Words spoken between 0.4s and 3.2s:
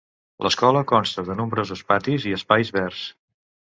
L'escola consta de nombrosos patis i espais verds.